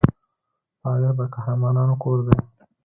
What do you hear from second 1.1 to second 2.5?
د قهرمانانو کور دی.